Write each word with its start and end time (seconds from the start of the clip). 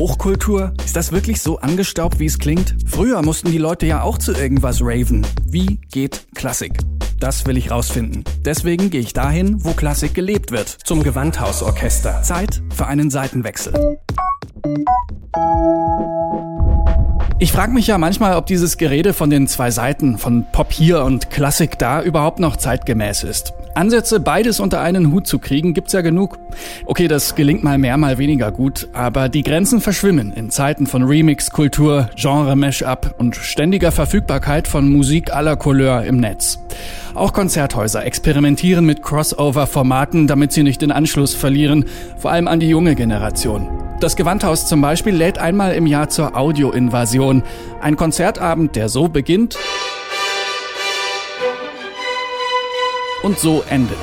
Hochkultur? 0.00 0.72
Ist 0.82 0.96
das 0.96 1.12
wirklich 1.12 1.42
so 1.42 1.58
angestaubt, 1.58 2.20
wie 2.20 2.24
es 2.24 2.38
klingt? 2.38 2.74
Früher 2.86 3.20
mussten 3.20 3.52
die 3.52 3.58
Leute 3.58 3.84
ja 3.84 4.00
auch 4.00 4.16
zu 4.16 4.32
irgendwas 4.32 4.80
raven. 4.80 5.26
Wie 5.44 5.78
geht 5.92 6.26
Klassik? 6.34 6.72
Das 7.18 7.44
will 7.44 7.58
ich 7.58 7.70
rausfinden. 7.70 8.24
Deswegen 8.42 8.88
gehe 8.88 9.02
ich 9.02 9.12
dahin, 9.12 9.62
wo 9.62 9.72
Klassik 9.72 10.14
gelebt 10.14 10.52
wird. 10.52 10.70
Zum 10.70 11.02
Gewandhausorchester. 11.02 12.22
Zeit 12.22 12.62
für 12.74 12.86
einen 12.86 13.10
Seitenwechsel. 13.10 13.74
Ich 17.38 17.52
frage 17.52 17.72
mich 17.72 17.86
ja 17.86 17.98
manchmal, 17.98 18.36
ob 18.36 18.46
dieses 18.46 18.78
Gerede 18.78 19.12
von 19.12 19.28
den 19.28 19.48
zwei 19.48 19.70
Seiten, 19.70 20.16
von 20.16 20.46
Pop 20.50 20.72
hier 20.72 21.04
und 21.04 21.28
Klassik 21.28 21.78
da, 21.78 22.02
überhaupt 22.02 22.38
noch 22.38 22.56
zeitgemäß 22.56 23.22
ist. 23.22 23.52
Ansätze, 23.74 24.20
beides 24.20 24.60
unter 24.60 24.80
einen 24.80 25.12
Hut 25.12 25.26
zu 25.26 25.38
kriegen, 25.38 25.74
gibt's 25.74 25.92
ja 25.92 26.00
genug. 26.00 26.38
Okay, 26.86 27.08
das 27.08 27.34
gelingt 27.34 27.62
mal 27.62 27.78
mehr, 27.78 27.96
mal 27.96 28.18
weniger 28.18 28.50
gut, 28.52 28.88
aber 28.92 29.28
die 29.28 29.42
Grenzen 29.42 29.80
verschwimmen 29.80 30.32
in 30.32 30.50
Zeiten 30.50 30.86
von 30.86 31.02
Remix-Kultur, 31.02 32.10
Genre-Mash-up 32.16 33.14
und 33.18 33.36
ständiger 33.36 33.92
Verfügbarkeit 33.92 34.68
von 34.68 34.90
Musik 34.90 35.32
aller 35.32 35.56
Couleur 35.56 36.04
im 36.04 36.18
Netz. 36.18 36.58
Auch 37.14 37.32
Konzerthäuser 37.32 38.04
experimentieren 38.04 38.84
mit 38.84 39.02
Crossover-Formaten, 39.02 40.26
damit 40.26 40.52
sie 40.52 40.62
nicht 40.62 40.82
den 40.82 40.92
Anschluss 40.92 41.34
verlieren, 41.34 41.86
vor 42.16 42.30
allem 42.30 42.48
an 42.48 42.60
die 42.60 42.68
junge 42.68 42.94
Generation. 42.94 43.68
Das 44.00 44.16
Gewandhaus 44.16 44.66
zum 44.66 44.80
Beispiel 44.80 45.14
lädt 45.14 45.38
einmal 45.38 45.74
im 45.74 45.86
Jahr 45.86 46.08
zur 46.08 46.34
Audioinvasion. 46.34 47.42
Ein 47.82 47.96
Konzertabend, 47.96 48.74
der 48.74 48.88
so 48.88 49.08
beginnt 49.08 49.58
und 53.22 53.38
so 53.38 53.62
endet. 53.68 53.98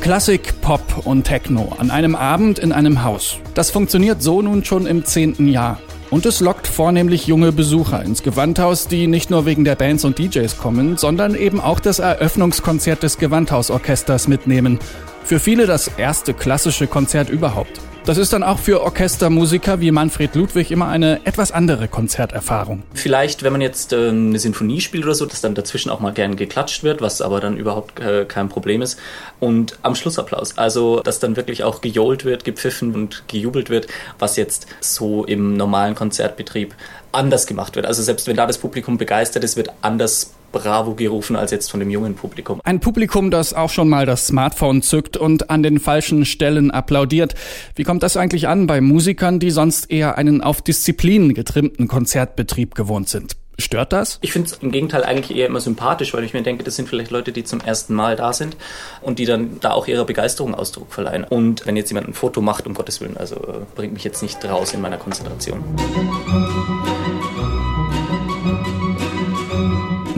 Klassik, 0.00 0.60
Pop 0.62 1.04
und 1.04 1.24
Techno 1.24 1.72
an 1.78 1.90
einem 1.90 2.14
Abend 2.14 2.58
in 2.58 2.72
einem 2.72 3.04
Haus. 3.04 3.38
Das 3.52 3.70
funktioniert 3.70 4.22
so 4.22 4.40
nun 4.40 4.64
schon 4.64 4.86
im 4.86 5.04
zehnten 5.04 5.48
Jahr. 5.48 5.80
Und 6.10 6.24
es 6.24 6.40
lockt 6.40 6.66
vornehmlich 6.66 7.26
junge 7.26 7.52
Besucher 7.52 8.02
ins 8.02 8.22
Gewandhaus, 8.22 8.88
die 8.88 9.06
nicht 9.06 9.28
nur 9.28 9.44
wegen 9.44 9.64
der 9.64 9.74
Bands 9.74 10.06
und 10.06 10.18
DJs 10.18 10.56
kommen, 10.56 10.96
sondern 10.96 11.34
eben 11.34 11.60
auch 11.60 11.80
das 11.80 11.98
Eröffnungskonzert 11.98 13.02
des 13.02 13.18
Gewandhausorchesters 13.18 14.28
mitnehmen. 14.28 14.78
Für 15.24 15.38
viele 15.38 15.66
das 15.66 15.88
erste 15.98 16.32
klassische 16.32 16.86
Konzert 16.86 17.28
überhaupt. 17.28 17.78
Das 18.04 18.16
ist 18.16 18.32
dann 18.32 18.42
auch 18.42 18.58
für 18.58 18.80
Orchestermusiker 18.80 19.80
wie 19.80 19.90
Manfred 19.90 20.34
Ludwig 20.34 20.70
immer 20.70 20.88
eine 20.88 21.20
etwas 21.26 21.52
andere 21.52 21.88
Konzerterfahrung. 21.88 22.82
Vielleicht, 22.94 23.42
wenn 23.42 23.52
man 23.52 23.60
jetzt 23.60 23.92
äh, 23.92 24.08
eine 24.08 24.38
Sinfonie 24.38 24.80
spielt 24.80 25.04
oder 25.04 25.14
so, 25.14 25.26
dass 25.26 25.42
dann 25.42 25.54
dazwischen 25.54 25.90
auch 25.90 26.00
mal 26.00 26.14
gern 26.14 26.36
geklatscht 26.36 26.82
wird, 26.82 27.02
was 27.02 27.20
aber 27.20 27.40
dann 27.40 27.58
überhaupt 27.58 28.00
äh, 28.00 28.24
kein 28.24 28.48
Problem 28.48 28.80
ist. 28.80 28.98
Und 29.40 29.78
am 29.82 29.94
Schlussapplaus, 29.94 30.56
also 30.56 31.00
dass 31.00 31.18
dann 31.20 31.36
wirklich 31.36 31.64
auch 31.64 31.82
gejohlt 31.82 32.24
wird, 32.24 32.44
gepfiffen 32.44 32.94
und 32.94 33.24
gejubelt 33.28 33.68
wird, 33.68 33.88
was 34.18 34.36
jetzt 34.36 34.66
so 34.80 35.24
im 35.24 35.58
normalen 35.58 35.94
Konzertbetrieb 35.94 36.74
anders 37.12 37.46
gemacht 37.46 37.76
wird. 37.76 37.84
Also 37.84 38.02
selbst 38.02 38.26
wenn 38.26 38.36
da 38.36 38.46
das 38.46 38.58
Publikum 38.58 38.96
begeistert 38.96 39.44
ist, 39.44 39.56
wird 39.56 39.70
anders 39.82 40.32
Bravo 40.52 40.94
gerufen 40.94 41.36
als 41.36 41.50
jetzt 41.50 41.70
von 41.70 41.80
dem 41.80 41.90
jungen 41.90 42.14
Publikum. 42.14 42.60
Ein 42.64 42.80
Publikum, 42.80 43.30
das 43.30 43.54
auch 43.54 43.70
schon 43.70 43.88
mal 43.88 44.06
das 44.06 44.26
Smartphone 44.26 44.82
zückt 44.82 45.16
und 45.16 45.50
an 45.50 45.62
den 45.62 45.78
falschen 45.80 46.24
Stellen 46.24 46.70
applaudiert. 46.70 47.34
Wie 47.74 47.84
kommt 47.84 48.02
das 48.02 48.16
eigentlich 48.16 48.48
an 48.48 48.66
bei 48.66 48.80
Musikern, 48.80 49.38
die 49.38 49.50
sonst 49.50 49.90
eher 49.90 50.18
einen 50.18 50.40
auf 50.42 50.62
Disziplinen 50.62 51.34
getrimmten 51.34 51.88
Konzertbetrieb 51.88 52.74
gewohnt 52.74 53.08
sind? 53.08 53.36
Stört 53.60 53.92
das? 53.92 54.18
Ich 54.22 54.32
finde 54.32 54.50
es 54.50 54.58
im 54.58 54.70
Gegenteil 54.70 55.02
eigentlich 55.02 55.36
eher 55.36 55.48
immer 55.48 55.58
sympathisch, 55.58 56.14
weil 56.14 56.22
ich 56.22 56.32
mir 56.32 56.42
denke, 56.42 56.62
das 56.62 56.76
sind 56.76 56.88
vielleicht 56.88 57.10
Leute, 57.10 57.32
die 57.32 57.42
zum 57.42 57.60
ersten 57.60 57.92
Mal 57.92 58.14
da 58.14 58.32
sind 58.32 58.56
und 59.02 59.18
die 59.18 59.24
dann 59.24 59.58
da 59.60 59.72
auch 59.72 59.88
ihrer 59.88 60.04
Begeisterung 60.04 60.54
Ausdruck 60.54 60.92
verleihen. 60.92 61.24
Und 61.24 61.66
wenn 61.66 61.76
jetzt 61.76 61.90
jemand 61.90 62.06
ein 62.06 62.14
Foto 62.14 62.40
macht, 62.40 62.68
um 62.68 62.74
Gottes 62.74 63.00
Willen, 63.00 63.16
also 63.16 63.34
äh, 63.34 63.64
bringt 63.74 63.94
mich 63.94 64.04
jetzt 64.04 64.22
nicht 64.22 64.44
raus 64.44 64.74
in 64.74 64.80
meiner 64.80 64.96
Konzentration. 64.96 65.64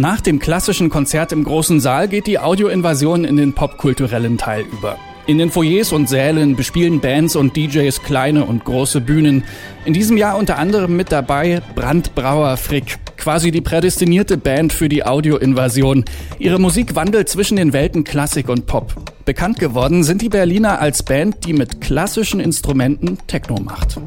Nach 0.00 0.22
dem 0.22 0.38
klassischen 0.38 0.88
Konzert 0.88 1.31
im 1.31 1.44
großen 1.44 1.78
Saal 1.78 2.09
geht 2.09 2.27
die 2.27 2.38
Audioinvasion 2.38 3.22
in 3.27 3.37
den 3.37 3.53
popkulturellen 3.53 4.38
Teil 4.38 4.65
über. 4.72 4.97
In 5.27 5.37
den 5.37 5.50
Foyers 5.50 5.93
und 5.93 6.09
Sälen 6.09 6.56
bespielen 6.56 7.00
Bands 7.00 7.37
und 7.37 7.55
DJs 7.55 8.03
kleine 8.03 8.47
und 8.47 8.65
große 8.65 9.03
Bühnen. 9.03 9.44
In 9.84 9.93
diesem 9.93 10.16
Jahr 10.16 10.38
unter 10.38 10.56
anderem 10.56 10.97
mit 10.97 11.12
dabei 11.12 11.61
Brandbrauer 11.75 12.56
Frick, 12.56 12.97
quasi 13.19 13.50
die 13.50 13.61
prädestinierte 13.61 14.38
Band 14.38 14.72
für 14.72 14.88
die 14.88 15.05
Audioinvasion. 15.05 16.06
Ihre 16.38 16.59
Musik 16.59 16.94
wandelt 16.94 17.28
zwischen 17.28 17.56
den 17.56 17.75
Welten 17.75 18.03
Klassik 18.03 18.49
und 18.49 18.65
Pop. 18.65 18.94
Bekannt 19.27 19.59
geworden 19.59 20.03
sind 20.03 20.22
die 20.22 20.31
Berliner 20.31 20.81
als 20.81 21.03
Band, 21.03 21.44
die 21.44 21.53
mit 21.53 21.82
klassischen 21.82 22.41
Instrumenten 22.41 23.19
Techno 23.27 23.61
macht. 23.61 23.99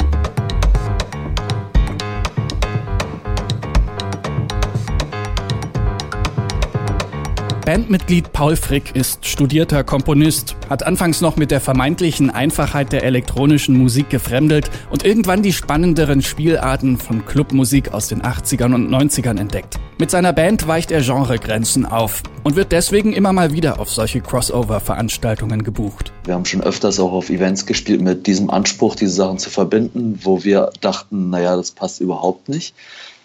Bandmitglied 7.65 8.33
Paul 8.33 8.57
Frick 8.57 8.93
ist 8.93 9.25
studierter 9.25 9.85
Komponist, 9.85 10.57
hat 10.69 10.85
anfangs 10.85 11.21
noch 11.21 11.37
mit 11.37 11.49
der 11.49 11.61
vermeintlichen 11.61 12.29
Einfachheit 12.29 12.91
der 12.91 13.05
elektronischen 13.05 13.77
Musik 13.77 14.09
gefremdelt 14.09 14.69
und 14.91 15.05
irgendwann 15.05 15.43
die 15.43 15.53
spannenderen 15.53 16.21
Spielarten 16.21 16.97
von 16.97 17.25
Clubmusik 17.25 17.93
aus 17.93 18.09
den 18.09 18.21
80ern 18.21 18.75
und 18.75 18.89
90ern 18.89 19.39
entdeckt. 19.39 19.79
Mit 19.97 20.11
seiner 20.11 20.33
Band 20.33 20.67
weicht 20.67 20.91
er 20.91 21.01
Genregrenzen 21.01 21.85
auf 21.85 22.23
und 22.43 22.57
wird 22.57 22.73
deswegen 22.73 23.13
immer 23.13 23.31
mal 23.31 23.53
wieder 23.53 23.79
auf 23.79 23.89
solche 23.89 24.19
Crossover-Veranstaltungen 24.19 25.63
gebucht. 25.63 26.11
Wir 26.25 26.33
haben 26.33 26.43
schon 26.43 26.61
öfters 26.61 26.99
auch 26.99 27.13
auf 27.13 27.29
Events 27.29 27.65
gespielt 27.65 28.01
mit 28.01 28.27
diesem 28.27 28.49
Anspruch, 28.49 28.97
diese 28.97 29.13
Sachen 29.13 29.39
zu 29.39 29.49
verbinden, 29.49 30.19
wo 30.23 30.43
wir 30.43 30.71
dachten, 30.81 31.29
naja, 31.29 31.55
das 31.55 31.71
passt 31.71 32.01
überhaupt 32.01 32.49
nicht. 32.49 32.75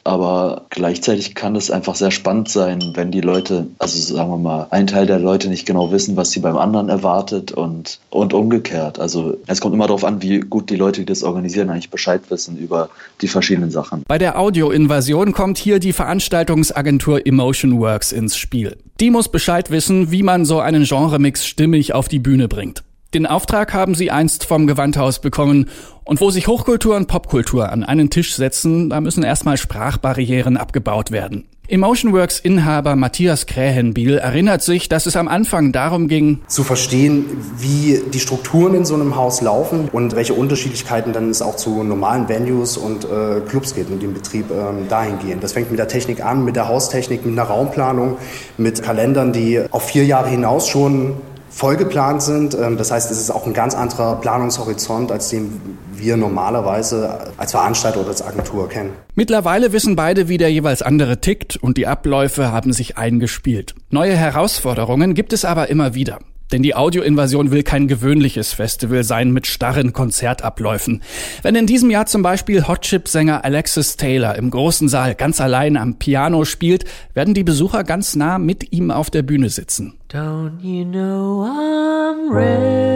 Aber 0.04 0.62
gleichzeitig 0.70 1.34
kann 1.34 1.56
es 1.56 1.70
einfach 1.70 1.94
sehr 1.94 2.10
spannend 2.10 2.48
sein, 2.48 2.92
wenn 2.94 3.10
die 3.10 3.20
Leute, 3.20 3.66
also 3.78 4.14
sagen 4.14 4.30
wir 4.30 4.38
mal, 4.38 4.66
ein 4.70 4.86
Teil 4.86 5.06
der 5.06 5.18
Leute 5.18 5.48
nicht 5.48 5.66
genau 5.66 5.92
wissen, 5.92 6.16
was 6.16 6.30
sie 6.30 6.40
beim 6.40 6.56
anderen 6.56 6.88
erwartet 6.88 7.52
und, 7.52 7.98
und 8.10 8.32
umgekehrt. 8.32 8.98
Also 8.98 9.36
es 9.46 9.60
kommt 9.60 9.74
immer 9.74 9.86
darauf 9.86 10.04
an, 10.04 10.22
wie 10.22 10.40
gut 10.40 10.70
die 10.70 10.76
Leute, 10.76 11.00
die 11.00 11.06
das 11.06 11.22
organisieren, 11.22 11.70
eigentlich 11.70 11.90
Bescheid 11.90 12.22
wissen 12.30 12.56
über 12.56 12.88
die 13.20 13.28
verschiedenen 13.28 13.70
Sachen. 13.70 14.02
Bei 14.06 14.18
der 14.18 14.38
Audioinvasion 14.38 15.32
kommt 15.32 15.58
hier 15.58 15.78
die 15.78 15.92
Veranstaltungsagentur 15.92 17.26
Emotion 17.26 17.78
Works 17.80 18.12
ins 18.12 18.36
Spiel. 18.36 18.76
Die 19.00 19.10
muss 19.10 19.28
Bescheid 19.28 19.70
wissen, 19.70 20.10
wie 20.10 20.22
man 20.22 20.44
so 20.44 20.58
einen 20.58 20.84
Genremix 20.84 21.46
stimmig 21.46 21.94
auf 21.94 22.08
die 22.08 22.18
Bühne 22.18 22.48
bringt. 22.48 22.82
Den 23.14 23.24
Auftrag 23.24 23.72
haben 23.72 23.94
sie 23.94 24.10
einst 24.10 24.44
vom 24.44 24.66
Gewandhaus 24.66 25.20
bekommen. 25.20 25.70
Und 26.04 26.20
wo 26.20 26.30
sich 26.30 26.46
Hochkultur 26.46 26.94
und 26.94 27.06
Popkultur 27.06 27.70
an 27.70 27.82
einen 27.82 28.10
Tisch 28.10 28.34
setzen, 28.34 28.90
da 28.90 29.00
müssen 29.00 29.22
erstmal 29.22 29.56
Sprachbarrieren 29.56 30.58
abgebaut 30.58 31.10
werden. 31.10 31.48
Emotionworks 31.70 32.38
Inhaber 32.40 32.96
Matthias 32.96 33.44
Krähenbiel 33.44 34.16
erinnert 34.16 34.62
sich, 34.62 34.88
dass 34.88 35.04
es 35.04 35.16
am 35.16 35.28
Anfang 35.28 35.70
darum 35.70 36.08
ging, 36.08 36.40
zu 36.46 36.64
verstehen, 36.64 37.26
wie 37.58 38.00
die 38.10 38.20
Strukturen 38.20 38.74
in 38.74 38.86
so 38.86 38.94
einem 38.94 39.16
Haus 39.16 39.42
laufen 39.42 39.90
und 39.92 40.16
welche 40.16 40.32
Unterschiedlichkeiten 40.32 41.12
dann 41.12 41.28
es 41.28 41.42
auch 41.42 41.56
zu 41.56 41.82
normalen 41.82 42.26
Venues 42.26 42.78
und 42.78 43.04
äh, 43.04 43.40
Clubs 43.46 43.74
geht 43.74 43.90
und 43.90 44.02
dem 44.02 44.14
Betrieb 44.14 44.46
ähm, 44.50 44.88
dahin 44.88 45.18
gehen. 45.18 45.40
Das 45.40 45.52
fängt 45.52 45.70
mit 45.70 45.78
der 45.78 45.88
Technik 45.88 46.24
an, 46.24 46.42
mit 46.42 46.56
der 46.56 46.68
Haustechnik, 46.68 47.26
mit 47.26 47.38
einer 47.38 47.48
Raumplanung, 47.48 48.16
mit 48.56 48.82
Kalendern, 48.82 49.34
die 49.34 49.60
auf 49.70 49.84
vier 49.84 50.06
Jahre 50.06 50.30
hinaus 50.30 50.68
schon 50.68 51.16
vollgeplant 51.50 52.22
sind. 52.22 52.54
Ähm, 52.54 52.76
das 52.76 52.90
heißt, 52.90 53.10
es 53.10 53.18
ist 53.20 53.30
auch 53.30 53.46
ein 53.46 53.54
ganz 53.54 53.74
anderer 53.74 54.16
Planungshorizont, 54.16 55.12
als 55.12 55.28
den 55.28 55.60
wir 55.92 56.16
normalerweise 56.16 57.32
als 57.36 57.52
Veranstalter 57.52 58.00
oder 58.00 58.10
als 58.10 58.22
Agentur 58.22 58.68
kennen. 58.68 58.90
Mittlerweile 59.14 59.72
wissen 59.72 59.96
beide, 59.96 60.28
wie 60.28 60.38
der 60.38 60.52
jeweils 60.52 60.82
andere 60.82 61.20
tickt 61.20 61.56
und 61.56 61.76
die 61.76 61.86
Abläufe 61.86 62.52
haben 62.52 62.72
sich 62.72 62.96
eingespielt. 62.96 63.74
Neue 63.90 64.14
Herausforderungen 64.14 65.14
gibt 65.14 65.32
es 65.32 65.44
aber 65.44 65.68
immer 65.68 65.94
wieder. 65.94 66.18
Denn 66.52 66.62
die 66.62 66.74
Audioinvasion 66.74 67.50
will 67.50 67.62
kein 67.62 67.88
gewöhnliches 67.88 68.52
Festival 68.52 69.04
sein 69.04 69.32
mit 69.32 69.46
starren 69.46 69.92
Konzertabläufen. 69.92 71.02
Wenn 71.42 71.54
in 71.54 71.66
diesem 71.66 71.90
Jahr 71.90 72.06
zum 72.06 72.22
Beispiel 72.22 72.66
Hotchip-Sänger 72.66 73.44
Alexis 73.44 73.96
Taylor 73.96 74.36
im 74.36 74.50
großen 74.50 74.88
Saal 74.88 75.14
ganz 75.14 75.40
allein 75.40 75.76
am 75.76 75.96
Piano 75.98 76.44
spielt, 76.44 76.84
werden 77.14 77.34
die 77.34 77.44
Besucher 77.44 77.84
ganz 77.84 78.16
nah 78.16 78.38
mit 78.38 78.72
ihm 78.72 78.90
auf 78.90 79.10
der 79.10 79.22
Bühne 79.22 79.50
sitzen. 79.50 79.98
Don't 80.10 80.60
you 80.62 80.84
know 80.84 81.44
I'm 81.44 82.32
ready? 82.32 82.88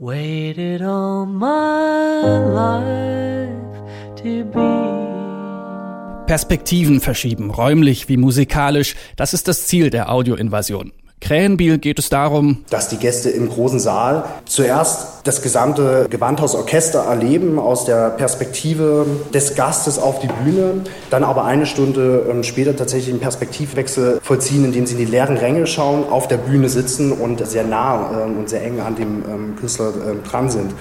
Waited 0.00 0.82
all 0.82 1.24
my 1.24 2.20
life 2.52 3.80
to 4.16 4.44
be 4.44 4.73
Perspektiven 6.26 7.00
verschieben, 7.00 7.50
räumlich 7.50 8.08
wie 8.08 8.16
musikalisch, 8.16 8.96
das 9.16 9.34
ist 9.34 9.46
das 9.46 9.66
Ziel 9.66 9.90
der 9.90 10.10
Audioinvasion. 10.10 10.92
Krähenbiel 11.20 11.78
geht 11.78 11.98
es 11.98 12.10
darum, 12.10 12.64
dass 12.68 12.88
die 12.88 12.98
Gäste 12.98 13.30
im 13.30 13.48
großen 13.48 13.80
Saal 13.80 14.24
zuerst 14.44 15.26
das 15.26 15.40
gesamte 15.40 16.06
Gewandhausorchester 16.10 17.00
erleben 17.00 17.58
aus 17.58 17.86
der 17.86 18.10
Perspektive 18.10 19.06
des 19.32 19.54
Gastes 19.54 19.98
auf 19.98 20.20
die 20.20 20.26
Bühne, 20.26 20.82
dann 21.08 21.24
aber 21.24 21.44
eine 21.44 21.64
Stunde 21.64 22.26
ähm, 22.30 22.42
später 22.42 22.76
tatsächlich 22.76 23.10
einen 23.10 23.20
Perspektivwechsel 23.20 24.20
vollziehen, 24.22 24.66
indem 24.66 24.86
sie 24.86 24.94
in 24.94 25.00
die 25.00 25.10
leeren 25.10 25.38
Ränge 25.38 25.66
schauen, 25.66 26.04
auf 26.10 26.28
der 26.28 26.36
Bühne 26.36 26.68
sitzen 26.68 27.12
und 27.12 27.46
sehr 27.46 27.64
nah 27.64 28.24
ähm, 28.24 28.38
und 28.38 28.50
sehr 28.50 28.62
eng 28.62 28.80
an 28.80 28.94
dem 28.96 29.22
ähm, 29.26 29.56
Künstler 29.56 29.92
dran 30.28 30.50
sind. 30.50 30.72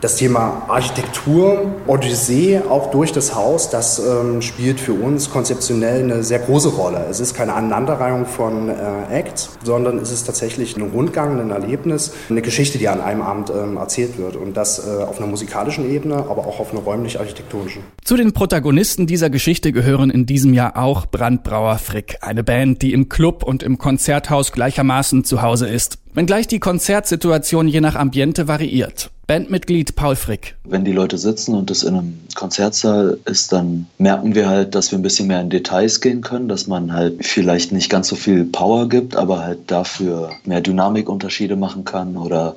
Das 0.00 0.14
Thema 0.14 0.62
Architektur, 0.68 1.72
Odyssee, 1.88 2.60
auch 2.60 2.92
durch 2.92 3.10
das 3.10 3.34
Haus, 3.34 3.68
das 3.68 3.98
ähm, 3.98 4.42
spielt 4.42 4.78
für 4.78 4.92
uns 4.92 5.28
konzeptionell 5.28 6.04
eine 6.04 6.22
sehr 6.22 6.38
große 6.38 6.68
Rolle. 6.68 7.06
Es 7.10 7.18
ist 7.18 7.34
keine 7.34 7.54
Aneinanderreihung 7.54 8.24
von 8.24 8.68
äh, 8.68 8.74
Acts, 9.10 9.58
sondern 9.64 9.98
es 9.98 10.12
ist 10.12 10.24
tatsächlich 10.24 10.76
ein 10.76 10.82
Rundgang, 10.82 11.40
ein 11.40 11.50
Erlebnis, 11.50 12.12
eine 12.30 12.42
Geschichte, 12.42 12.78
die 12.78 12.86
an 12.86 13.00
einem 13.00 13.22
Abend 13.22 13.50
ähm, 13.50 13.76
erzählt 13.76 14.18
wird. 14.18 14.36
Und 14.36 14.56
das 14.56 14.86
äh, 14.86 15.02
auf 15.02 15.18
einer 15.18 15.26
musikalischen 15.26 15.90
Ebene, 15.90 16.14
aber 16.14 16.46
auch 16.46 16.60
auf 16.60 16.70
einer 16.70 16.82
räumlich-architektonischen. 16.82 17.82
Zu 18.04 18.16
den 18.16 18.32
Protagonisten 18.32 19.08
dieser 19.08 19.30
Geschichte 19.30 19.72
gehören 19.72 20.10
in 20.10 20.26
diesem 20.26 20.54
Jahr 20.54 20.76
auch 20.76 21.06
Brandbrauer 21.06 21.78
Frick, 21.78 22.18
eine 22.20 22.44
Band, 22.44 22.82
die 22.82 22.92
im 22.92 23.08
Club 23.08 23.42
und 23.42 23.64
im 23.64 23.78
Konzerthaus 23.78 24.52
gleichermaßen 24.52 25.24
zu 25.24 25.42
Hause 25.42 25.66
ist. 25.66 25.98
Wenngleich 26.14 26.46
die 26.46 26.58
Konzertsituation 26.58 27.68
je 27.68 27.80
nach 27.80 27.94
Ambiente 27.94 28.48
variiert. 28.48 29.10
Bandmitglied 29.26 29.94
Paul 29.94 30.16
Frick. 30.16 30.56
Wenn 30.64 30.86
die 30.86 30.92
Leute 30.92 31.18
sitzen 31.18 31.54
und 31.54 31.70
es 31.70 31.82
in 31.82 31.94
einem 31.94 32.18
Konzertsaal 32.34 33.18
ist, 33.26 33.52
dann 33.52 33.86
merken 33.98 34.34
wir 34.34 34.48
halt, 34.48 34.74
dass 34.74 34.90
wir 34.90 34.98
ein 34.98 35.02
bisschen 35.02 35.26
mehr 35.26 35.42
in 35.42 35.50
Details 35.50 36.00
gehen 36.00 36.22
können, 36.22 36.48
dass 36.48 36.66
man 36.66 36.94
halt 36.94 37.26
vielleicht 37.26 37.72
nicht 37.72 37.90
ganz 37.90 38.08
so 38.08 38.16
viel 38.16 38.44
Power 38.46 38.88
gibt, 38.88 39.16
aber 39.16 39.44
halt 39.44 39.70
dafür 39.70 40.30
mehr 40.46 40.62
Dynamikunterschiede 40.62 41.56
machen 41.56 41.84
kann 41.84 42.16
oder 42.16 42.56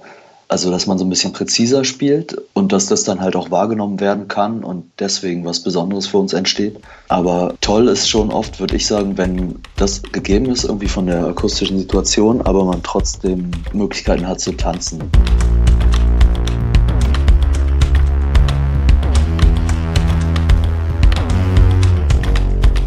also, 0.51 0.69
dass 0.69 0.85
man 0.85 0.97
so 0.97 1.05
ein 1.05 1.09
bisschen 1.09 1.31
präziser 1.31 1.85
spielt 1.85 2.35
und 2.51 2.73
dass 2.73 2.87
das 2.87 3.05
dann 3.05 3.21
halt 3.21 3.37
auch 3.37 3.51
wahrgenommen 3.51 4.01
werden 4.01 4.27
kann 4.27 4.65
und 4.65 4.83
deswegen 4.99 5.45
was 5.45 5.61
Besonderes 5.61 6.07
für 6.07 6.17
uns 6.17 6.33
entsteht. 6.33 6.77
Aber 7.07 7.55
toll 7.61 7.87
ist 7.87 8.09
schon 8.09 8.31
oft, 8.31 8.59
würde 8.59 8.75
ich 8.75 8.85
sagen, 8.85 9.17
wenn 9.17 9.59
das 9.77 10.03
gegeben 10.03 10.47
ist, 10.47 10.65
irgendwie 10.65 10.89
von 10.89 11.05
der 11.05 11.25
akustischen 11.25 11.79
Situation, 11.79 12.41
aber 12.41 12.65
man 12.65 12.83
trotzdem 12.83 13.51
Möglichkeiten 13.71 14.27
hat 14.27 14.41
zu 14.41 14.51
tanzen. 14.51 15.09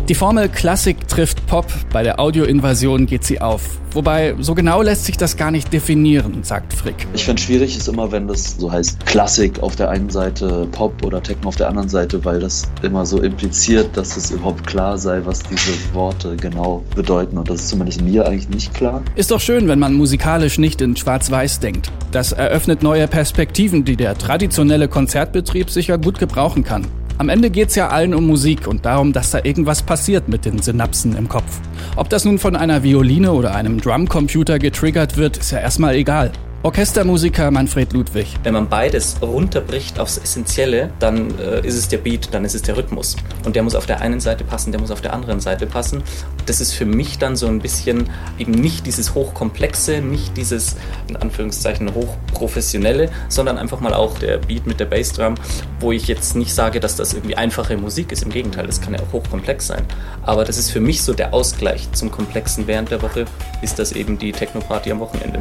Die 0.07 0.15
Formel 0.15 0.51
Klassik 0.51 1.09
trifft 1.09 1.47
Pop, 1.47 1.65
bei 1.91 2.03
der 2.03 2.21
Audioinvasion 2.21 3.07
geht 3.07 3.25
sie 3.25 3.41
auf. 3.41 3.79
Wobei, 3.93 4.35
so 4.39 4.55
genau 4.55 4.83
lässt 4.83 5.07
sich 5.07 5.17
das 5.17 5.39
gar 5.39 5.51
nicht 5.51 5.73
definieren, 5.73 6.43
sagt 6.43 6.75
Frick. 6.75 7.07
Ich 7.15 7.25
finde 7.25 7.41
schwierig 7.41 7.75
ist 7.75 7.89
immer, 7.89 8.13
wenn 8.13 8.29
das 8.29 8.59
so 8.59 8.71
heißt 8.71 9.07
Klassik 9.07 9.63
auf 9.63 9.77
der 9.77 9.89
einen 9.89 10.11
Seite, 10.11 10.69
Pop 10.73 11.03
oder 11.07 11.23
Techno 11.23 11.49
auf 11.49 11.57
der 11.57 11.69
anderen 11.69 11.89
Seite, 11.89 12.23
weil 12.23 12.39
das 12.39 12.65
immer 12.83 13.07
so 13.07 13.23
impliziert, 13.23 13.97
dass 13.97 14.19
es 14.19 14.31
überhaupt 14.31 14.67
klar 14.67 14.99
sei, 14.99 15.23
was 15.25 15.43
diese 15.43 15.73
Worte 15.95 16.37
genau 16.37 16.85
bedeuten. 16.95 17.39
Und 17.39 17.49
das 17.49 17.63
ist 17.63 17.69
zumindest 17.71 18.03
mir 18.03 18.27
eigentlich 18.27 18.51
nicht 18.51 18.75
klar. 18.75 19.01
Ist 19.15 19.31
doch 19.31 19.41
schön, 19.41 19.69
wenn 19.69 19.79
man 19.79 19.95
musikalisch 19.95 20.59
nicht 20.59 20.83
in 20.83 20.97
Schwarz-Weiß 20.97 21.61
denkt. 21.61 21.91
Das 22.13 22.33
eröffnet 22.33 22.83
neue 22.83 23.09
Perspektiven, 23.09 23.87
die 23.87 23.97
der 23.97 24.19
traditionelle 24.19 24.89
Konzertbetrieb 24.89 25.71
sicher 25.71 25.97
gut 25.97 26.19
gebrauchen 26.19 26.63
kann. 26.63 26.87
Am 27.17 27.29
Ende 27.29 27.49
geht's 27.51 27.77
ja 27.77 27.89
allen 27.89 28.13
um 28.13 28.27
Musik 28.27 28.67
und 28.67 28.85
darum, 28.85 29.13
dass 29.13 29.31
da 29.31 29.39
irgendwas 29.45 29.83
passiert 29.83 30.29
mit 30.29 30.45
den 30.45 30.61
Synapsen 30.61 31.17
im 31.17 31.29
Kopf. 31.29 31.61
Ob 31.95 32.09
das 32.09 32.25
nun 32.25 32.39
von 32.39 32.57
einer 32.57 32.83
Violine 32.83 33.33
oder 33.33 33.55
einem 33.55 33.81
Drumcomputer 33.81 34.59
getriggert 34.59 35.17
wird, 35.17 35.37
ist 35.37 35.53
ja 35.53 35.61
erstmal 35.61 35.95
egal. 35.95 36.33
Orchestermusiker 36.65 37.51
Manfred 37.51 37.93
Ludwig. 37.93 38.37
Wenn 38.43 38.55
man 38.55 38.71
beides 38.71 39.19
runterbricht 39.21 40.01
aufs 40.01 40.17
Essentielle, 40.17 40.91
dann 40.99 41.39
äh, 41.39 41.61
ist 41.61 41.75
es 41.75 41.89
der 41.89 41.99
Beat, 41.99 42.33
dann 42.33 42.43
ist 42.47 42.55
es 42.55 42.63
der 42.63 42.75
Rhythmus. 42.75 43.17
Und 43.45 43.55
der 43.55 43.63
muss 43.63 43.75
auf 43.75 43.85
der 43.85 44.01
einen 44.01 44.19
Seite 44.19 44.45
passen, 44.45 44.73
der 44.73 44.81
muss 44.81 44.91
auf 44.91 45.03
der 45.03 45.13
anderen 45.13 45.41
Seite 45.41 45.67
passen. 45.67 46.03
Das 46.47 46.63
ist 46.63 46.73
für 46.73 46.87
mich 46.87 47.19
dann 47.19 47.37
so 47.37 47.49
ein 47.49 47.59
bisschen 47.59 48.09
eben 48.39 48.53
nicht 48.53 48.87
dieses 48.87 49.15
Hochkomplexe, 49.15 50.01
nicht 50.01 50.39
dieses 50.39 50.77
in 51.07 51.17
Anführungszeichen 51.17 51.95
Hochprofessionelle, 51.95 53.11
sondern 53.29 53.59
einfach 53.59 53.81
mal 53.81 53.93
auch 53.93 54.19
der 54.19 54.39
Beat 54.39 54.67
mit 54.67 54.81
der 54.81 54.87
Bassdrum, 54.87 55.35
wo 55.81 55.93
ich 55.93 56.09
jetzt 56.09 56.35
nicht 56.35 56.55
sage, 56.55 56.81
dass 56.81 56.97
das 56.97 57.13
irgendwie 57.13 57.37
einfache 57.37 57.77
Musik 57.77 58.11
ist. 58.11 58.23
Im 58.23 58.31
Gegenteil, 58.31 58.67
das 58.67 58.81
kann 58.81 58.95
ja 58.95 59.01
auch 59.01 59.13
hochkomplex 59.13 59.67
sein. 59.67 59.85
Aber 60.23 60.47
das 60.47 60.57
ist 60.57 60.71
für 60.71 60.81
mich 60.81 61.03
so 61.03 61.13
der 61.13 61.35
Ausgleich 61.35 61.93
zum 61.93 62.11
Komplexen 62.11 62.67
während 62.67 62.91
der 62.91 63.03
Woche, 63.03 63.27
ist 63.61 63.79
das 63.79 63.93
eben 63.93 64.19
die 64.19 64.33
Techno-Party 64.33 64.93
am 64.93 65.01
Wochenende. 65.01 65.41